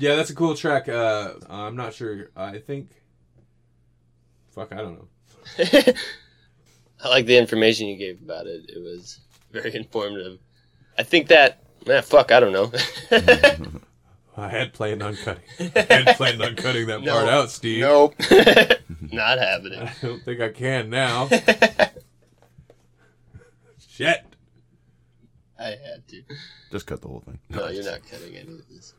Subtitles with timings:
[0.00, 0.88] Yeah, that's a cool track.
[0.88, 2.30] Uh, I'm not sure.
[2.36, 2.90] I think.
[4.50, 5.08] Fuck, I don't know.
[7.04, 8.68] I like the information you gave about it.
[8.68, 9.20] It was
[9.52, 10.38] very informative.
[10.98, 12.72] I think that, man, fuck, I don't know.
[14.36, 15.42] I had planned on cutting.
[15.76, 17.12] I had planned on cutting that No.
[17.14, 17.80] part out, Steve.
[17.80, 18.14] nope.
[19.12, 19.80] Not happening.
[19.80, 21.28] I don't think I can now.
[23.88, 24.24] Shit.
[25.58, 26.22] I had to.
[26.70, 27.38] Just cut the whole thing.
[27.50, 28.94] No, you're not cutting any of this.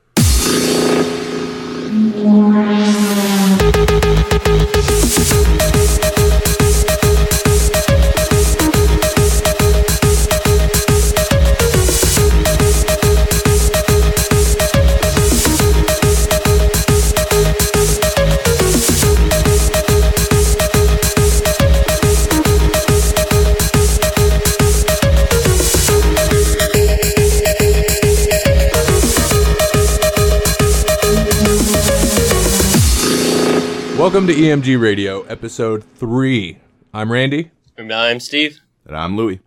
[34.10, 36.58] Welcome to EMG Radio, episode three.
[36.96, 37.52] I'm Randy.
[37.78, 38.60] And I'm Steve.
[38.88, 39.40] And I'm Louie.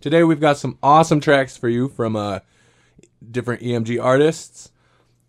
[0.00, 2.38] Today we've got some awesome tracks for you from uh,
[3.30, 4.72] different EMG artists.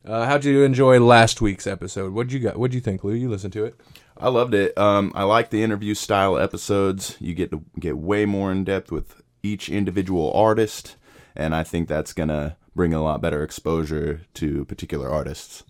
[0.05, 2.13] Uh, how'd you enjoy last week's episode?
[2.13, 2.55] What'd you got?
[2.55, 3.13] What'd you think, Lou?
[3.13, 3.75] You listened to it?
[4.17, 4.77] I loved it.
[4.77, 7.17] Um, I like the interview style episodes.
[7.19, 10.95] You get to get way more in depth with each individual artist,
[11.35, 15.65] and I think that's gonna bring a lot better exposure to particular artists.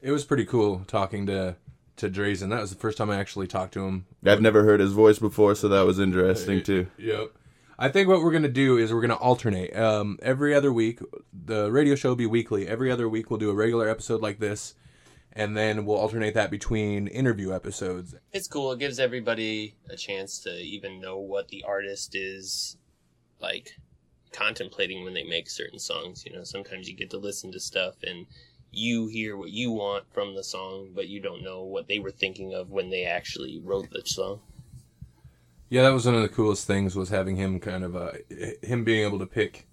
[0.00, 1.56] It was pretty cool talking to
[1.96, 2.50] to Drazen.
[2.50, 4.06] That was the first time I actually talked to him.
[4.24, 6.86] I've never heard his voice before, so that was interesting too.
[6.98, 7.32] Yep.
[7.78, 9.76] I think what we're gonna do is we're gonna alternate.
[9.76, 11.00] Um, every other week,
[11.32, 12.68] the radio show will be weekly.
[12.68, 14.74] Every other week, we'll do a regular episode like this,
[15.32, 18.14] and then we'll alternate that between interview episodes.
[18.32, 18.72] It's cool.
[18.72, 22.76] It gives everybody a chance to even know what the artist is
[23.40, 23.76] like
[24.32, 26.24] contemplating when they make certain songs.
[26.24, 28.26] You know, sometimes you get to listen to stuff and
[28.72, 32.10] you hear what you want from the song, but you don't know what they were
[32.10, 34.40] thinking of when they actually wrote the song.
[35.68, 38.12] Yeah, that was one of the coolest things was having him kind of uh,
[38.62, 39.66] him being able to pick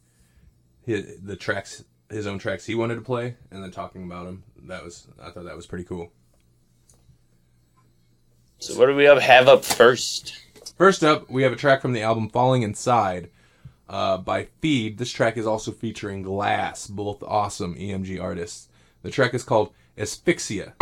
[0.86, 4.44] his, the tracks, his own tracks he wanted to play, and then talking about them.
[4.68, 6.12] That was I thought that was pretty cool.
[8.60, 10.38] So what do we have, have up first?
[10.78, 13.30] First up, we have a track from the album Falling Inside
[13.90, 14.98] uh, by Feed.
[14.98, 18.69] This track is also featuring Glass, both awesome EMG artists.
[19.02, 20.74] The track is called Asphyxia.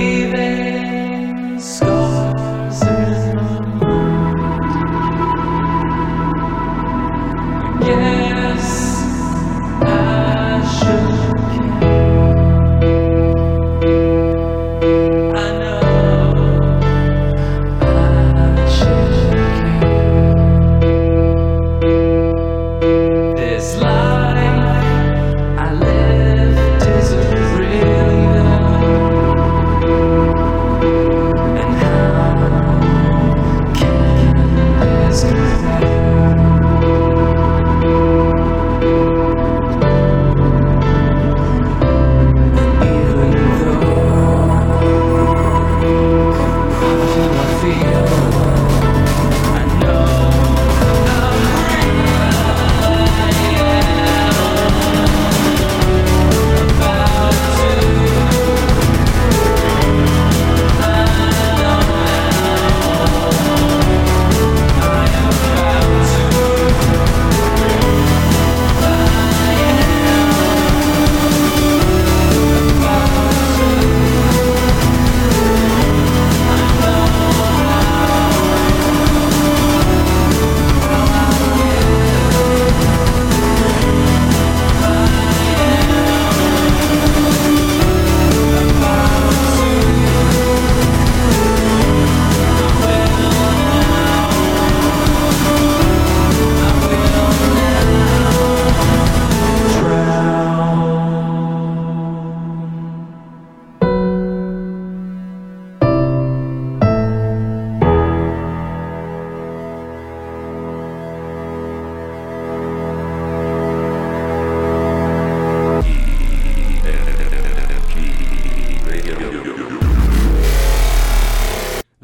[0.00, 1.99] waving sky.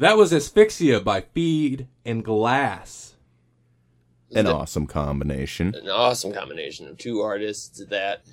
[0.07, 3.15] That was Asphyxia by Feed and Glass.
[4.33, 5.75] An The- awesome combination.
[5.75, 8.23] An awesome combination of two artists that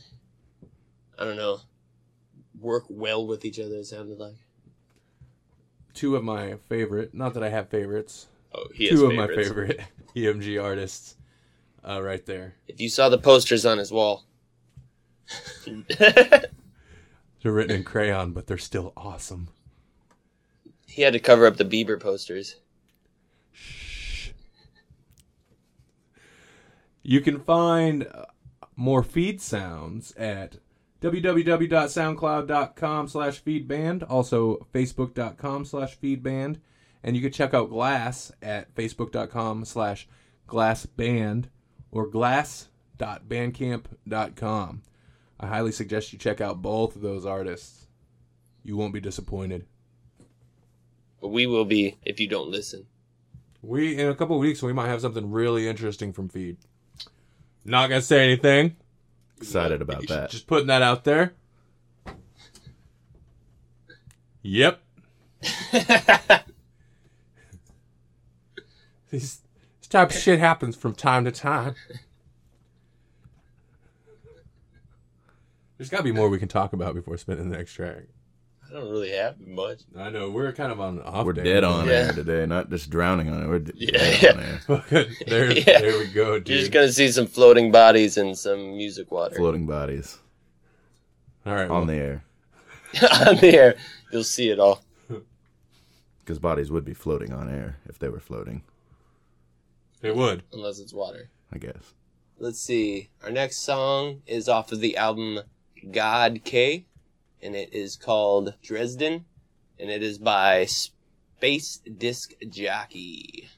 [1.19, 1.63] I don't know
[2.61, 3.75] work well with each other.
[3.75, 4.37] It sounded like.
[5.95, 9.27] Two of my favorite, not that I have favorites, Oh, he has two of my
[9.27, 9.81] favorite
[10.15, 11.17] EMG artists
[11.83, 12.55] uh, right there.
[12.69, 14.23] If you saw the posters on his wall,
[15.99, 16.47] They're
[17.43, 19.49] written in crayon, but they're still awesome.
[20.95, 22.61] He had to cover up the Bieber posters.
[27.03, 28.27] You can find uh,
[28.77, 30.59] more feed sounds at
[31.01, 36.61] www.soundcloud.com slash feedband, also facebook.com slash feedband,
[37.03, 40.07] and you can check out Glass at facebook.com slash
[40.49, 41.47] glassband
[41.91, 44.83] or glass.bandcamp.com.
[45.41, 47.89] I highly suggest you check out both of those artists.
[48.63, 49.67] You won't be disappointed.
[51.25, 52.85] But we will be if you don't listen.
[53.63, 56.59] We in a couple of weeks we might have something really interesting from Feed.
[57.65, 58.77] Not gonna say anything.
[59.39, 60.29] Excited about that.
[60.29, 61.33] Just putting that out there.
[64.43, 64.83] Yep.
[65.73, 66.43] this,
[69.11, 69.41] this
[69.89, 71.75] type of shit happens from time to time.
[75.79, 78.09] There's got to be more we can talk about before spinning the next track.
[78.75, 79.83] I don't really have much.
[79.97, 81.25] I know we're kind of on off.
[81.25, 81.45] We're day.
[81.45, 81.93] dead on Yeah.
[81.93, 83.49] air today, not just drowning on it.
[83.49, 84.43] We're d- Yeah, dead on
[84.91, 85.07] air.
[85.29, 85.81] there, Yeah.
[85.81, 86.49] there we go, dude.
[86.49, 90.19] You're just gonna see some floating bodies and some music water Floating bodies
[91.47, 92.25] All right, on well, the air.
[93.27, 93.75] on the air.
[94.11, 94.83] You'll see it all.
[96.25, 98.63] Because bodies would be floating on air if they were floating,
[100.03, 100.43] it would.
[100.53, 101.29] unless it's water.
[101.53, 101.93] I guess.
[102.39, 103.11] Let's see.
[103.23, 105.41] Our next song is off of the album
[105.93, 106.87] God K,
[107.45, 109.27] and it is called Dresden,
[109.79, 113.49] and it is by Space Disc Jockey.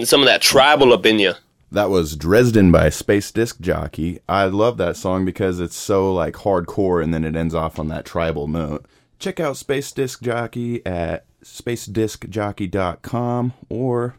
[0.00, 1.34] Getting some of that tribal up in you.
[1.70, 4.18] That was Dresden by Space Disc Jockey.
[4.26, 7.88] I love that song because it's so like hardcore and then it ends off on
[7.88, 8.86] that tribal note.
[9.18, 14.14] Check out Space Disc Jockey at spacediscjockey.com or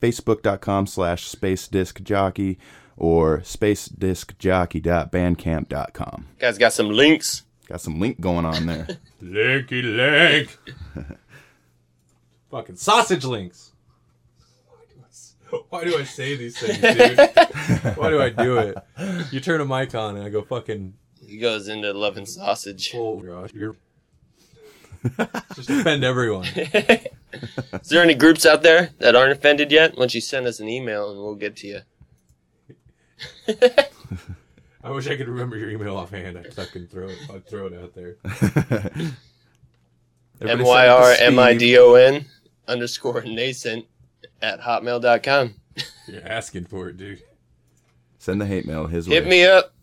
[0.00, 2.56] facebook.com slash space disc jockey
[2.96, 6.26] or spacediscjockey.bandcamp.com.
[6.38, 7.42] Guys got some links.
[7.66, 8.86] Got some link going on there.
[9.20, 10.56] Linky link.
[12.52, 13.72] Fucking sausage links.
[15.70, 17.18] Why do I say these things, dude?
[17.96, 18.76] Why do I do it?
[19.30, 20.94] You turn a mic on and I go fucking
[21.26, 22.90] He goes into loving sausage.
[22.90, 23.20] full.
[23.20, 23.76] Gosh, you're
[25.54, 26.46] just offend everyone.
[26.46, 29.92] Is there any groups out there that aren't offended yet?
[29.92, 31.80] Why don't you send us an email and we'll get to you.
[34.82, 36.38] I wish I could remember your email offhand.
[36.38, 37.18] I fucking throw it.
[37.32, 38.16] I'd throw it out there.
[40.40, 41.26] M Everybody Y send it to R Steve.
[41.28, 42.24] M I D O N
[42.66, 43.86] underscore nascent
[44.44, 45.54] at hotmail.com.
[46.06, 47.22] You're asking for it, dude.
[48.18, 49.30] Send the hate mail his Hit way.
[49.30, 49.74] me up.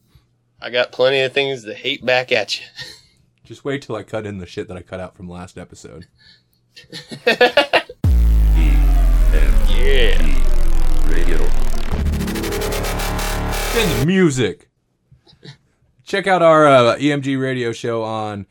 [0.62, 2.66] I got plenty of things to hate back at you.
[3.44, 6.08] Just wait till I cut in the shit that I cut out from last episode.
[9.82, 10.22] Yeah.
[13.74, 14.70] in the music.
[16.04, 18.46] Check out our uh, EMG radio show on.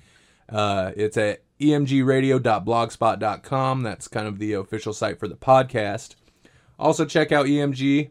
[0.49, 3.83] Uh, it's at emgradio.blogspot.com.
[3.83, 6.17] That's kind of the official site for the podcast.
[6.79, 8.11] Also, check out EMG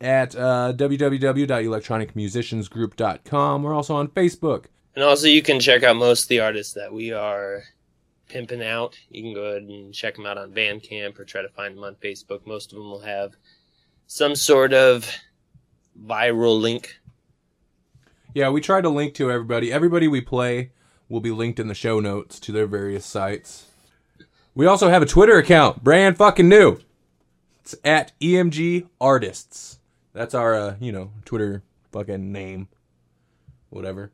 [0.00, 3.62] at uh, www.electronicmusiciansgroup.com.
[3.62, 4.66] We're also on Facebook.
[4.94, 7.62] And also, you can check out most of the artists that we are
[8.28, 8.98] pimping out.
[9.10, 11.84] You can go ahead and check them out on Bandcamp or try to find them
[11.84, 12.46] on Facebook.
[12.46, 13.32] Most of them will have
[14.06, 15.10] some sort of
[16.04, 16.96] viral link.
[18.34, 19.72] Yeah, we try to link to everybody.
[19.72, 20.72] Everybody we play
[21.10, 23.66] will be linked in the show notes to their various sites.
[24.54, 26.78] We also have a Twitter account, brand fucking new.
[27.60, 29.78] It's at EMG Artists.
[30.14, 31.62] That's our, uh, you know, Twitter
[31.92, 32.68] fucking name,
[33.68, 34.12] whatever.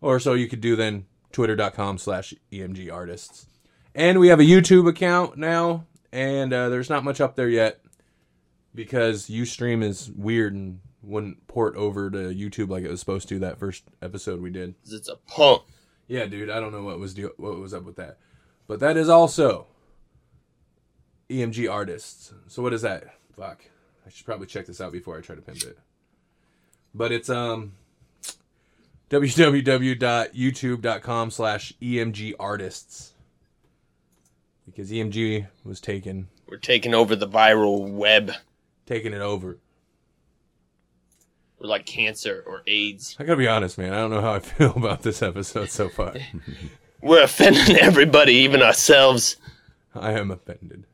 [0.00, 3.46] Or so you could do then twitter.com slash EMG Artists.
[3.94, 7.80] And we have a YouTube account now, and uh, there's not much up there yet
[8.74, 13.38] because Ustream is weird and wouldn't port over to YouTube like it was supposed to
[13.40, 14.74] that first episode we did.
[14.90, 15.62] It's a punk.
[16.08, 18.18] Yeah, dude, I don't know what was do- what was up with that,
[18.66, 19.66] but that is also
[21.30, 22.32] EMG artists.
[22.48, 23.14] So what is that?
[23.36, 23.64] Fuck,
[24.06, 25.78] I should probably check this out before I try to pimp it.
[26.94, 27.72] But it's um
[29.10, 33.12] www.youtube.com slash EMG artists
[34.66, 38.32] because EMG was taken We're taking over the viral web.
[38.86, 39.58] taking it over.
[41.60, 43.16] We're like cancer or AIDS.
[43.18, 43.92] I gotta be honest, man.
[43.92, 46.14] I don't know how I feel about this episode so far.
[47.02, 49.36] We're offending everybody, even ourselves.
[49.94, 50.84] I am offended.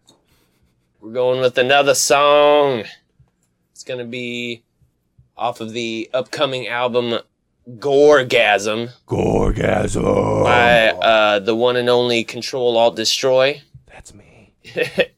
[1.01, 2.85] We're going with another song.
[3.73, 4.63] It's to be
[5.37, 7.19] off of the upcoming album
[7.69, 8.91] Gorgasm.
[9.07, 10.45] Gorgasm.
[10.45, 13.63] by uh, the one and only Control Alt Destroy.
[13.87, 14.53] That's me.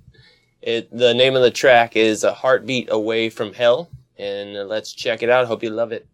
[0.67, 3.89] It the name of the track is A Heartbeat Away from Hell,
[4.19, 5.47] and let's check it out.
[5.47, 6.07] Hope you love it.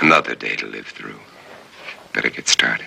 [0.00, 1.18] Another day to live through.
[2.12, 2.86] Better get started.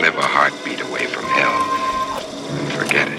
[0.00, 1.58] live a heartbeat away from hell.
[2.78, 3.17] Forget it.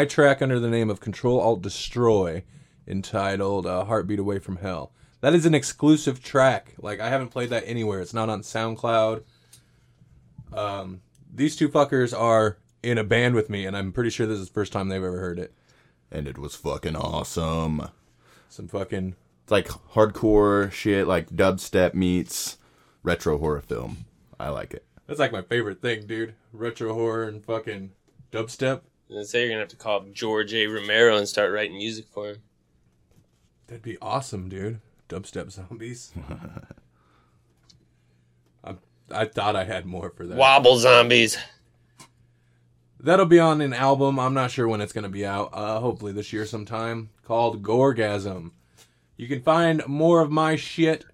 [0.00, 2.42] My track under the name of Control Alt Destroy,
[2.86, 6.74] entitled uh, "Heartbeat Away from Hell." That is an exclusive track.
[6.80, 8.00] Like I haven't played that anywhere.
[8.00, 9.24] It's not on SoundCloud.
[10.54, 14.38] Um, these two fuckers are in a band with me, and I'm pretty sure this
[14.38, 15.52] is the first time they've ever heard it.
[16.10, 17.86] And it was fucking awesome.
[18.48, 22.56] Some fucking It's like hardcore shit, like dubstep meets
[23.02, 24.06] retro horror film.
[24.40, 24.86] I like it.
[25.06, 26.36] that's like my favorite thing, dude.
[26.54, 27.90] Retro horror and fucking
[28.32, 28.80] dubstep.
[29.10, 30.66] And say you're gonna have to call up George A.
[30.66, 32.36] Romero and start writing music for him.
[33.66, 34.80] That'd be awesome, dude.
[35.08, 36.12] Dubstep zombies.
[38.64, 38.74] I,
[39.10, 40.36] I thought I had more for that.
[40.36, 41.36] Wobble zombies.
[43.02, 44.18] That'll be on an album.
[44.18, 45.50] I'm not sure when it's going to be out.
[45.52, 47.10] Uh, hopefully this year sometime.
[47.24, 48.52] Called Gorgasm.
[49.16, 51.06] You can find more of my shit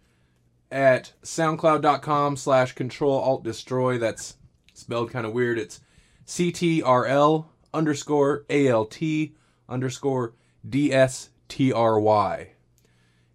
[0.71, 3.99] at soundcloud.com slash control alt destroy.
[3.99, 4.37] That's
[4.75, 5.59] spelled kind of weird.
[5.59, 5.81] It's
[6.27, 8.99] CTRL underscore ALT
[9.69, 10.35] underscore
[10.69, 12.49] DSTRY.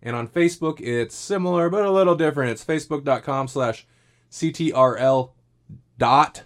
[0.03, 2.51] And on Facebook, it's similar but a little different.
[2.51, 3.85] It's facebook.com slash
[4.31, 5.31] CTRL
[5.97, 6.43] dot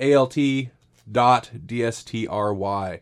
[0.00, 0.36] ALT
[1.10, 3.00] dot DSTRY.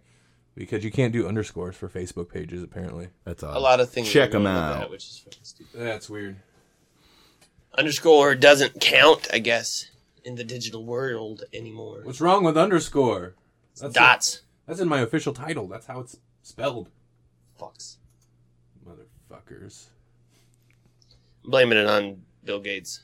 [0.54, 3.09] Because you can't do underscores for Facebook pages, apparently.
[3.24, 3.56] That's all.
[3.56, 4.11] A lot of things.
[4.11, 4.80] Check them out.
[4.80, 5.80] That, which is fucking stupid.
[5.80, 6.37] That's weird.
[7.76, 9.90] Underscore doesn't count, I guess,
[10.24, 12.00] in the digital world anymore.
[12.04, 13.35] What's wrong with underscore?
[13.80, 14.42] That's Dots.
[14.66, 15.66] that's in my official title.
[15.68, 16.88] That's how it's spelled.
[17.60, 17.96] Fucks.
[18.86, 19.86] Motherfuckers.
[21.44, 23.00] Blaming it on Bill Gates.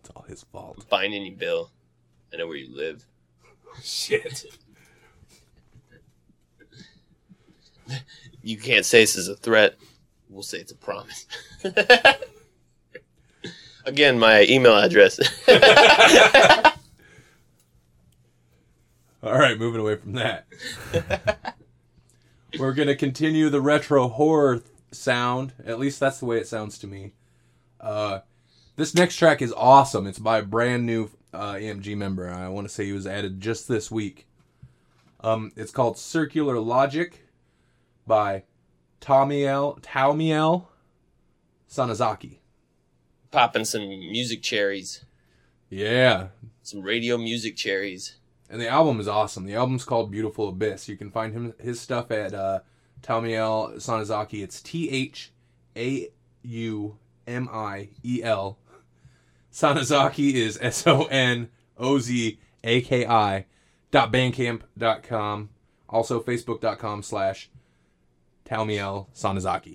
[0.00, 0.84] It's all his fault.
[0.88, 1.70] Finding you, Bill.
[2.32, 3.04] I know where you live.
[3.82, 4.44] Shit.
[8.42, 9.76] You can't say this is a threat.
[10.28, 11.26] We'll say it's a promise.
[13.86, 15.18] Again, my email address.
[19.24, 20.46] All right, moving away from that.
[22.58, 25.54] We're going to continue the retro horror sound.
[25.64, 27.14] At least that's the way it sounds to me.
[27.80, 28.20] Uh,
[28.76, 30.06] this next track is awesome.
[30.06, 32.28] It's by a brand new uh, EMG member.
[32.28, 34.28] I want to say he was added just this week.
[35.20, 37.26] Um, it's called Circular Logic
[38.06, 38.42] by
[39.00, 40.66] Tamiel Thaumiel
[41.68, 42.40] Sonozaki.
[43.30, 45.06] Popping some music cherries.
[45.70, 46.28] Yeah,
[46.62, 48.16] Some radio music cherries.
[48.50, 49.46] And the album is awesome.
[49.46, 50.88] The album's called Beautiful Abyss.
[50.88, 52.60] You can find him his stuff at uh,
[53.02, 54.42] Thaumiel Sonozaki.
[54.42, 55.32] It's T H
[55.76, 56.08] A
[56.42, 58.58] U M I E L.
[59.52, 63.46] Sonozaki is S O N O Z A K I
[63.90, 65.50] dot bandcamp dot com.
[65.88, 67.50] Also facebook.com slash
[68.44, 69.74] Thaumiel Sonozaki.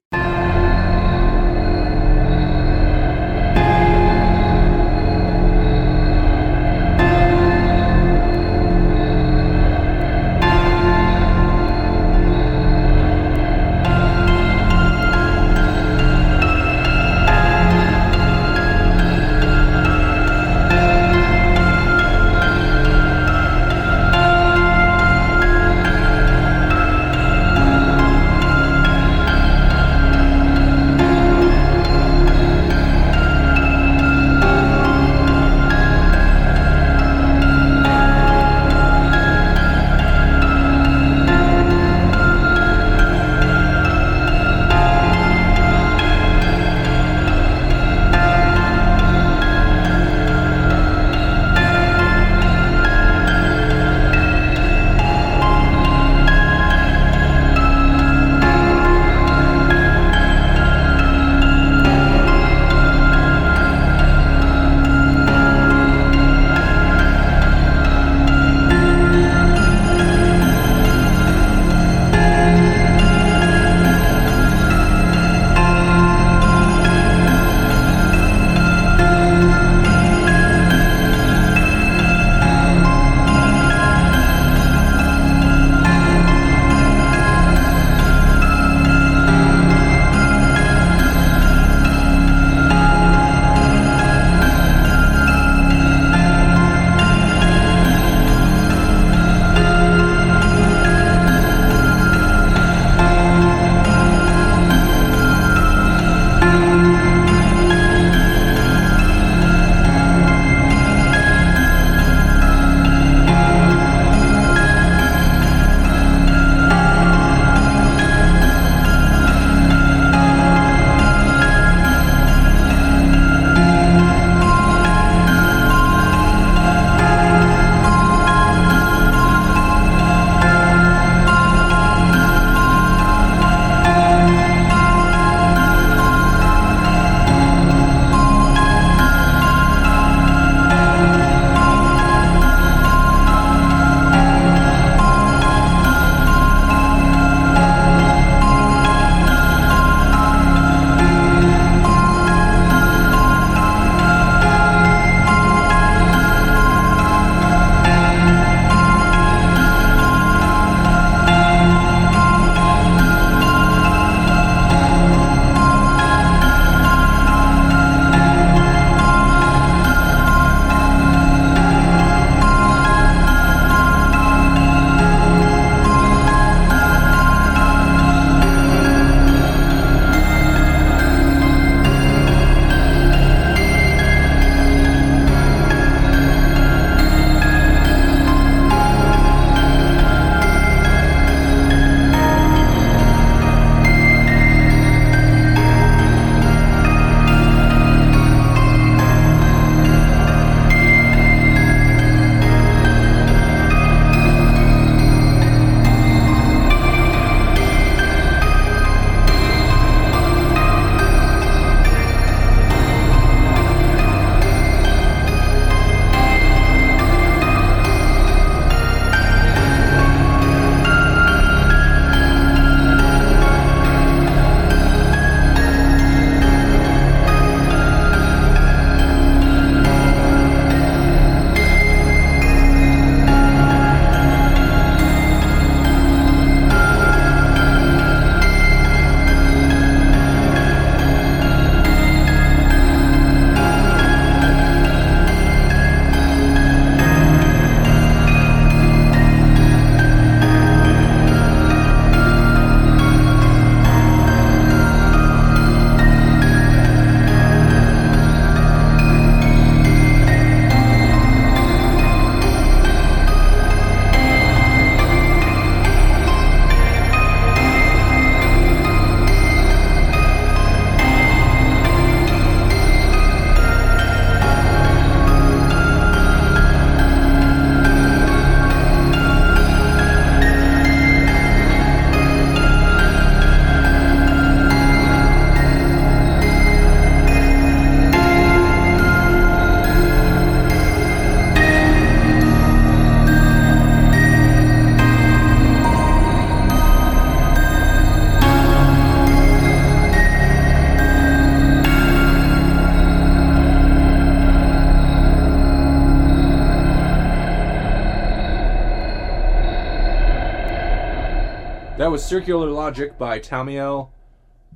[312.09, 314.09] That was Circular Logic by Thaumiel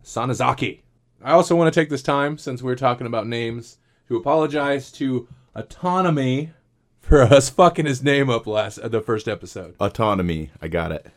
[0.04, 0.82] Sonozaki.
[1.19, 5.28] I also want to take this time, since we're talking about names, to apologize to
[5.56, 6.52] Autonami
[7.00, 9.76] for us fucking his name up last uh, the first episode.
[9.80, 10.52] Autonami.
[10.62, 11.08] I got it.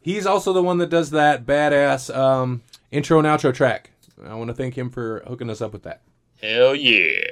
[0.00, 3.92] He's also the one that does that badass um, intro and outro track.
[4.26, 6.02] I want to thank him for hooking us up with that.
[6.42, 7.28] Hell yeah.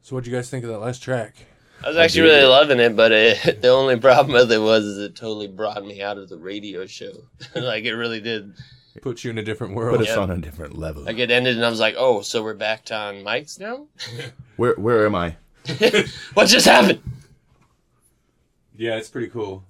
[0.00, 1.36] So, what'd you guys think of that last track?
[1.84, 4.98] I was actually really loving it, but it, the only problem with it was is
[4.98, 7.12] it totally brought me out of the radio show.
[7.54, 8.54] like it really did.
[9.00, 10.00] Put you in a different But world.
[10.02, 10.18] it's Yeah.
[10.18, 11.02] on a different level.
[11.02, 13.86] Like it ended, and I was like, "Oh, so we're back to on mics now?
[14.56, 15.36] Where where am I?
[16.34, 17.00] what just happened?"
[18.76, 19.64] Yeah, it's pretty cool.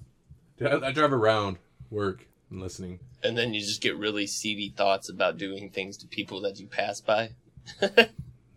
[0.61, 1.59] I, I drive around
[1.91, 3.01] work and listening.
[3.23, 6.67] And then you just get really seedy thoughts about doing things to people that you
[6.67, 7.31] pass by.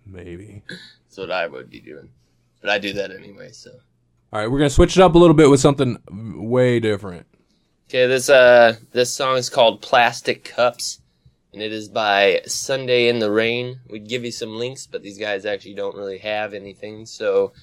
[0.06, 0.64] Maybe.
[0.68, 2.10] That's what I would be doing,
[2.66, 3.52] but I do that anyway.
[3.52, 3.70] So
[4.34, 7.28] All right, we're gonna switch it up a little bit with something way different.
[7.88, 11.00] okay, this uh this song is called "Plastic Cups."
[11.54, 13.80] And it is by Sunday in the Rain.
[13.90, 17.06] We'd give you some links, but these guys actually don't really have anything.
[17.06, 17.54] So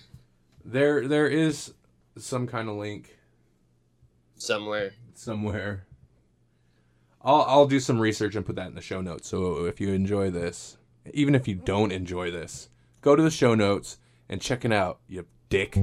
[0.65, 1.75] There, there is
[2.17, 3.19] some kind of link
[4.37, 5.85] somewhere somewhere.
[7.23, 9.29] I'll I'll do some research and put that in the show notes.
[9.29, 10.77] So if you enjoy this,
[11.13, 12.69] even if you don't enjoy this,
[13.01, 13.99] go to the show notes
[14.33, 14.99] and checking out.
[15.09, 15.77] You dick.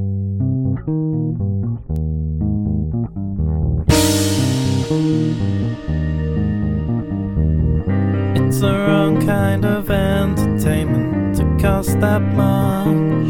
[8.36, 13.28] It's the wrong kind of entertainment to cost that much.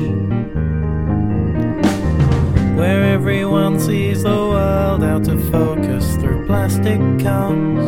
[2.78, 7.82] Where everyone sees the world out of focus through plastic cups.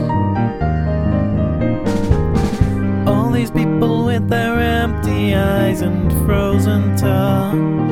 [3.08, 7.92] All these people with their empty eyes and frozen touch.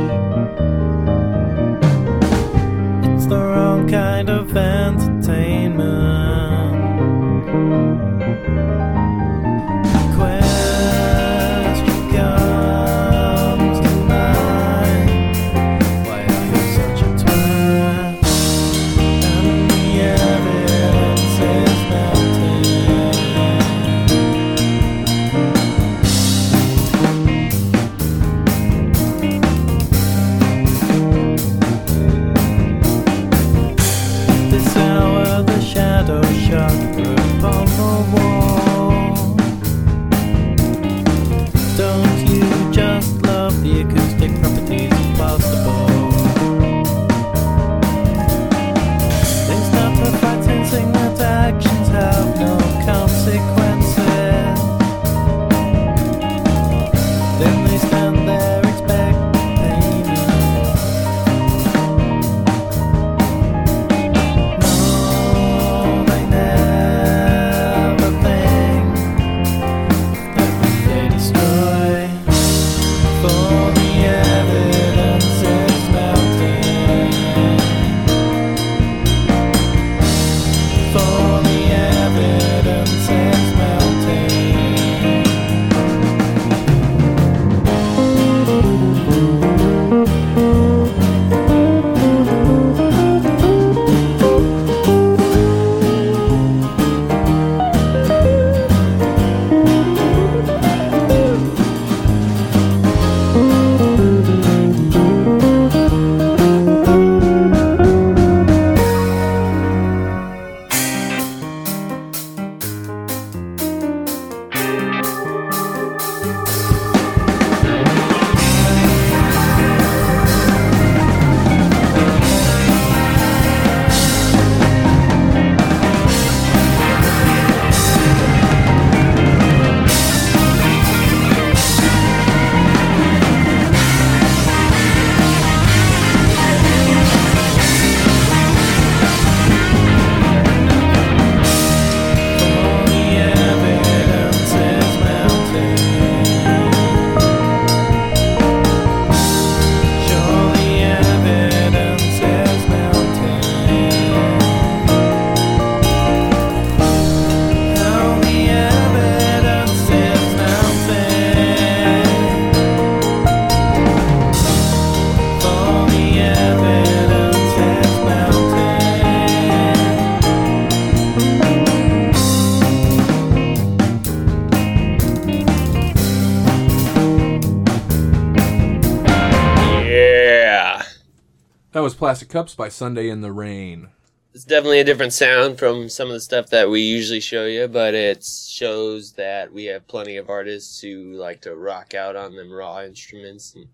[182.29, 183.89] Cups by Sunday in the Rain.
[184.35, 187.67] It's definitely a different sound from some of the stuff that we usually show you,
[187.67, 192.35] but it shows that we have plenty of artists who like to rock out on
[192.35, 193.67] them raw instruments and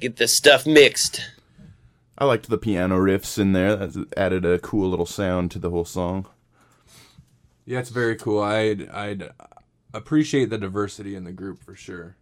[0.00, 1.20] get this stuff mixed.
[2.16, 3.76] I liked the piano riffs in there.
[3.76, 6.26] That added a cool little sound to the whole song.
[7.66, 8.42] Yeah, it's very cool.
[8.42, 9.32] I'd I'd
[9.92, 12.16] appreciate the diversity in the group for sure.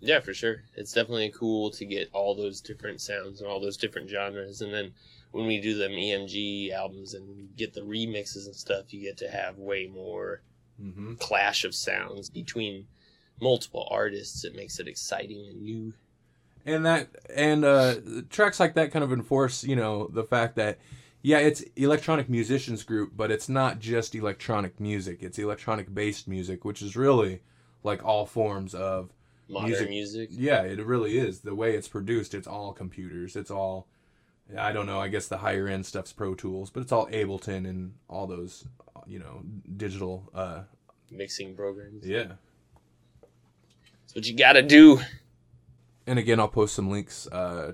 [0.00, 0.62] Yeah, for sure.
[0.74, 4.62] It's definitely cool to get all those different sounds and all those different genres.
[4.62, 4.92] And then
[5.30, 9.28] when we do them EMG albums and get the remixes and stuff, you get to
[9.30, 10.42] have way more
[10.82, 11.16] Mm-hmm.
[11.16, 12.86] clash of sounds between
[13.38, 14.44] multiple artists.
[14.46, 15.92] It makes it exciting and new.
[16.64, 17.96] and that and uh
[18.30, 20.78] tracks like that kind of enforce you know the fact that
[21.22, 26.64] yeah it's electronic musicians group but it's not just electronic music it's electronic based music
[26.64, 27.42] which is really
[27.82, 29.10] like all forms of
[29.50, 29.88] Modern Music.
[29.90, 30.28] music.
[30.32, 33.86] yeah it really is the way it's produced it's all computers it's all
[34.58, 37.68] i don't know i guess the higher end stuff's pro tools but it's all ableton
[37.68, 38.64] and all those
[39.06, 39.42] you know
[39.76, 40.60] digital uh
[41.10, 42.06] mixing programs.
[42.06, 42.32] yeah
[44.02, 45.00] That's what you gotta do.
[46.06, 47.72] and again, I'll post some links uh,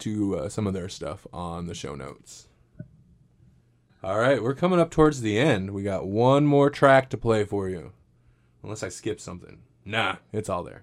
[0.00, 2.46] to uh, some of their stuff on the show notes.
[4.02, 5.70] All right, we're coming up towards the end.
[5.70, 7.92] We got one more track to play for you,
[8.62, 9.58] unless I skip something.
[9.84, 10.82] Nah, it's all there.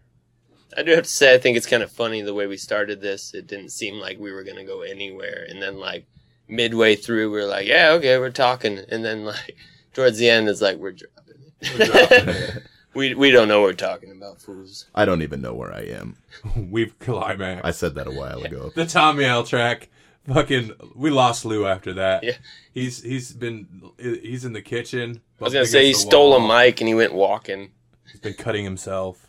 [0.77, 3.01] I do have to say, I think it's kind of funny the way we started
[3.01, 3.33] this.
[3.33, 6.05] It didn't seem like we were gonna go anywhere, and then like
[6.47, 9.57] midway through, we are like, "Yeah, okay, we're talking," and then like
[9.93, 12.63] towards the end, it's like we're dropping it.
[12.93, 14.85] we we don't know what we're talking about, fools.
[14.95, 16.17] I don't even know where I am.
[16.55, 17.65] We've climaxed.
[17.65, 18.71] I said that a while ago.
[18.75, 19.89] the Tommy L track.
[20.31, 22.23] Fucking, we lost Lou after that.
[22.23, 22.33] Yeah.
[22.75, 25.21] he's he's been he's in the kitchen.
[25.39, 27.71] I was gonna say he stole a mic and he went walking.
[28.11, 29.27] He's been cutting himself.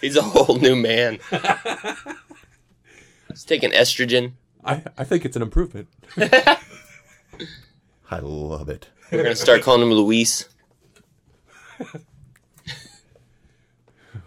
[0.00, 1.18] He's a whole new man.
[3.28, 4.32] He's taking estrogen.
[4.64, 5.88] I I think it's an improvement.
[6.16, 6.58] I
[8.20, 8.88] love it.
[9.10, 10.48] We're gonna start calling him Luis.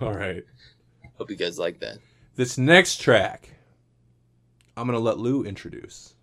[0.02, 0.44] All right.
[1.18, 2.00] Hope you guys like that.
[2.36, 3.52] This next track,
[4.76, 6.15] I'm gonna let Lou introduce.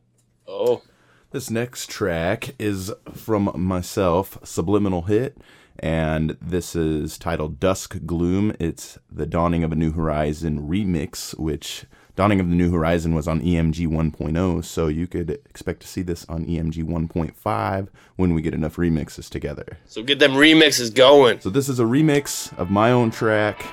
[0.47, 0.83] Oh,
[1.31, 5.39] This next track is from myself, Subliminal Hit,
[5.83, 8.55] and this is titled Dusk Gloom.
[8.61, 13.27] It's the Dawning of a New Horizon remix, which Dawning of the New Horizon was
[13.27, 18.43] on EMG 1.0, so you could expect to see this on EMG 1.5 when we
[18.43, 19.79] get enough remixes together.
[19.87, 21.41] so get them remixes going.
[21.41, 23.67] So this is a remix of my own track.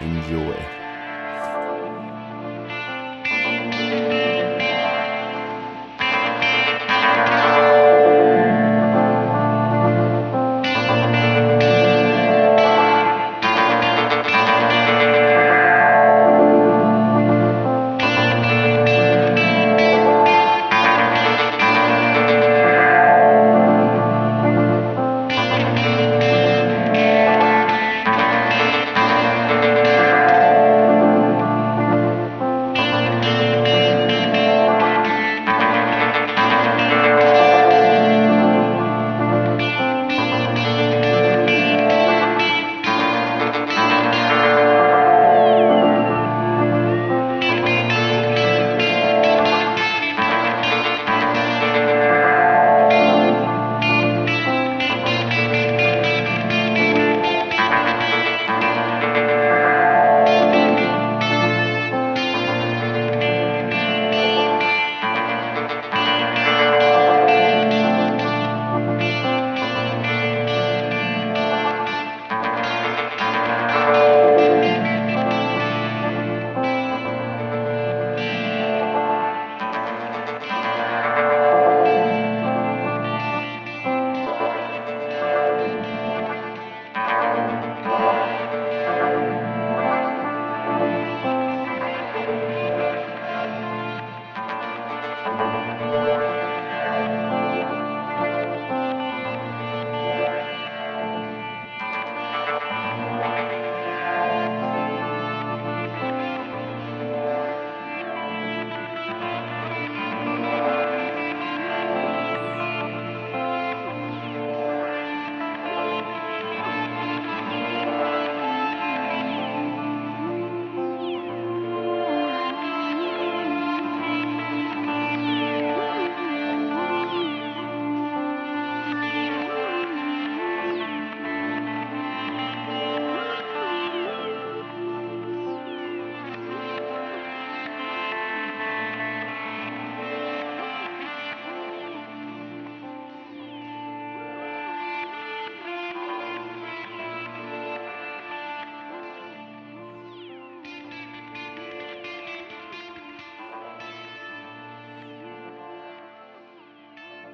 [0.00, 0.79] Enjoy.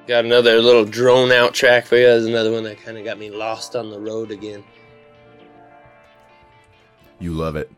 [0.07, 2.05] Got another little drone out track for you.
[2.05, 4.63] There's another one that kind of got me lost on the road again.
[7.19, 7.69] You love it.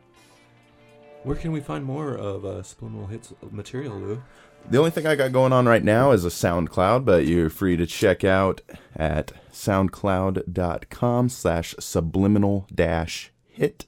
[1.23, 4.23] Where can we find more of uh, Subliminal Hits material, Lou?
[4.69, 7.75] The only thing I got going on right now is a SoundCloud, but you're free
[7.77, 8.61] to check out
[8.95, 13.87] at soundcloud.com slash subliminal dash hit.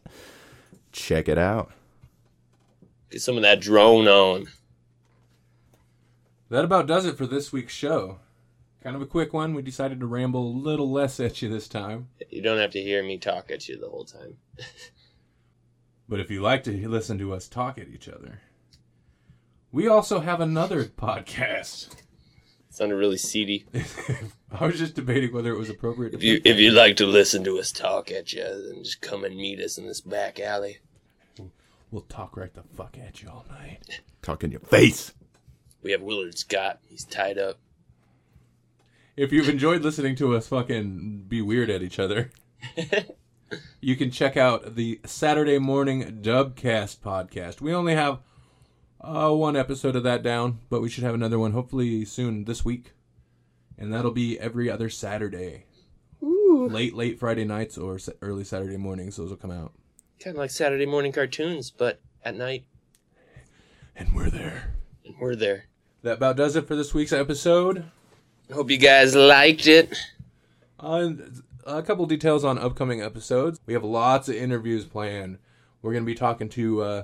[0.91, 1.71] Check it out.
[3.11, 4.47] Get some of that drone on.
[6.49, 8.17] That about does it for this week's show.
[8.84, 9.53] Kind of a quick one.
[9.53, 12.07] We decided to ramble a little less at you this time.
[12.29, 14.38] You don't have to hear me talk at you the whole time.
[16.11, 18.41] But if you like to listen to us talk at each other,
[19.71, 21.95] we also have another podcast.
[22.69, 23.63] sounded really seedy.
[24.51, 26.13] I was just debating whether it was appropriate.
[26.13, 29.23] If you if you'd like to listen to us talk at you, then just come
[29.23, 30.79] and meet us in this back alley.
[31.91, 34.01] we'll talk right the fuck at you all night.
[34.21, 35.13] Talk in your face.
[35.82, 36.79] We have Willard Scott.
[36.89, 37.57] He's tied up.
[39.22, 42.32] If you've enjoyed listening to us fucking be weird at each other,
[43.80, 47.61] you can check out the Saturday morning Dubcast podcast.
[47.61, 48.17] We only have
[48.99, 52.65] uh, one episode of that down, but we should have another one hopefully soon this
[52.65, 52.93] week,
[53.78, 55.65] and that'll be every other Saturday.
[56.19, 59.17] Late, late Friday nights or early Saturday mornings.
[59.17, 59.74] Those will come out,
[60.19, 62.65] Kind of like Saturday morning cartoons, but at night.
[63.95, 64.74] and we're there.
[65.05, 65.65] And we're there.
[66.01, 67.86] That about does it for this week's episode.
[68.51, 69.95] Hope you guys liked it.
[70.77, 71.11] Uh,
[71.65, 73.61] a couple details on upcoming episodes.
[73.65, 75.37] We have lots of interviews planned.
[75.81, 77.03] We're going to be talking to uh,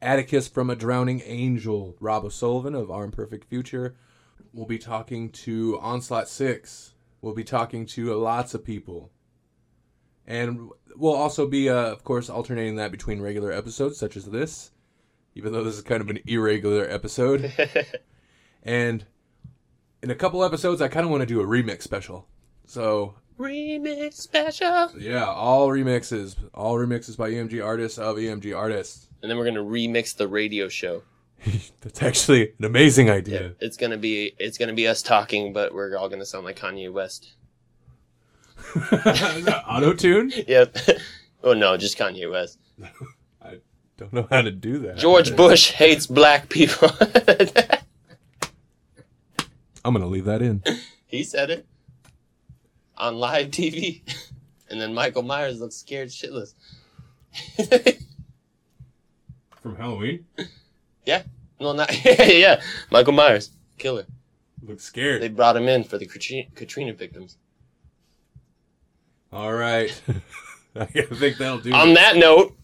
[0.00, 3.96] Atticus from A Drowning Angel, Rob O'Sullivan of Our Imperfect Future.
[4.52, 6.94] We'll be talking to Onslaught 6.
[7.20, 9.10] We'll be talking to lots of people.
[10.24, 14.70] And we'll also be, uh, of course, alternating that between regular episodes such as this,
[15.34, 17.52] even though this is kind of an irregular episode.
[18.62, 19.04] and
[20.02, 22.26] in a couple episodes, I kind of want to do a remix special.
[22.66, 24.90] So Remix special.
[24.98, 29.08] yeah, all remixes, all remixes by EMG artists of EMG artists.
[29.22, 31.02] And then we're gonna remix the radio show.
[31.80, 33.54] That's actually an amazing idea.
[33.60, 36.92] It's gonna be it's gonna be us talking, but we're all gonna sound like Kanye
[36.92, 37.32] West.
[39.68, 40.32] Auto tune?
[40.46, 40.76] Yep.
[41.42, 42.58] oh no, just Kanye West.
[43.42, 43.58] I
[43.96, 44.96] don't know how to do that.
[44.98, 46.90] George Bush hates black people.
[49.84, 50.62] I'm gonna leave that in.
[51.06, 51.66] he said it
[52.96, 54.02] on live TV,
[54.70, 56.54] and then Michael Myers looks scared shitless.
[59.62, 60.24] From Halloween.
[61.04, 61.22] yeah,
[61.60, 62.60] no, not yeah.
[62.90, 64.06] Michael Myers, killer.
[64.62, 65.22] Looks scared.
[65.22, 67.36] They brought him in for the Katrina, Katrina victims.
[69.32, 70.00] All right.
[70.74, 71.72] I think that'll do.
[71.72, 72.56] On that note,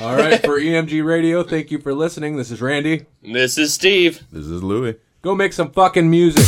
[0.00, 2.36] All right, for EMG Radio, thank you for listening.
[2.36, 3.06] This is Randy.
[3.22, 4.22] this is Steve.
[4.32, 4.96] This is Louis.
[5.24, 6.44] Go make some fucking music.